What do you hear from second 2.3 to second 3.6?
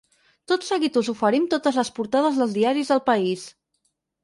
dels diaris del país.